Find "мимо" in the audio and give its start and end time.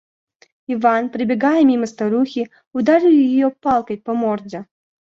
1.63-1.85